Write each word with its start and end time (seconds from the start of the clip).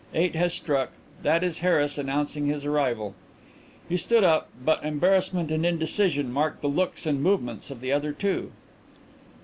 Eight 0.15 0.35
has 0.35 0.51
struck. 0.55 0.93
That 1.21 1.43
is 1.43 1.59
Harris 1.59 1.95
announcing 1.95 2.47
his 2.47 2.65
arrival." 2.65 3.13
He 3.87 3.97
stood 3.97 4.23
up, 4.23 4.49
but 4.65 4.83
embarrassment 4.83 5.51
and 5.51 5.63
indecision 5.63 6.31
marked 6.31 6.63
the 6.63 6.69
looks 6.69 7.05
and 7.05 7.21
movements 7.21 7.69
of 7.69 7.81
the 7.81 7.91
other 7.91 8.11
two. 8.11 8.51